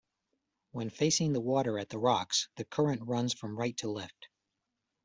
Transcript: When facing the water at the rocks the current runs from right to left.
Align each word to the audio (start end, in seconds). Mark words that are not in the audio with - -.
When 0.71 0.89
facing 0.89 1.31
the 1.33 1.39
water 1.39 1.77
at 1.77 1.89
the 1.89 1.99
rocks 1.99 2.49
the 2.55 2.65
current 2.65 3.03
runs 3.05 3.35
from 3.35 3.55
right 3.55 3.77
to 3.77 3.87
left. 3.91 4.29